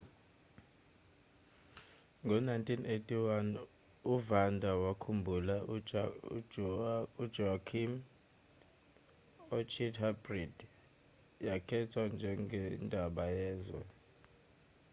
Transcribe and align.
ngo-1981 2.23 3.47
uvanda 4.15 4.71
wakhumbula 4.83 5.55
ujoaquim 7.23 7.91
iorchid 9.49 9.93
hybrid 10.03 10.55
yakhethwa 11.47 12.03
njengendaba 12.13 13.25
yezwe 13.39 13.83